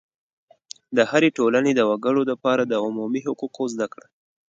د 0.95 0.97
هرې 1.11 1.29
ټولنې 1.37 1.71
د 1.75 1.81
وګړو 1.89 2.21
دپاره 2.31 2.63
د 2.65 2.73
عمومي 2.85 3.21
حقوقو 3.27 3.63
زده 3.73 3.87
کړه 3.93 4.07